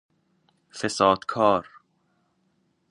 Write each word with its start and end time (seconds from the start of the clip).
فساد 0.77 1.25
کار 1.25 1.69